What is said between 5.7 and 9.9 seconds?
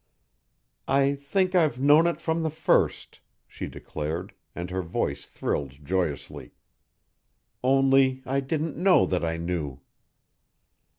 joyously. "Only I didn't know that I knew."